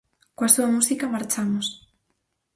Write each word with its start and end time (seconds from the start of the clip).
Coa 0.37 0.53
súa 0.55 0.69
música, 0.75 1.11
marchamos. 1.15 1.67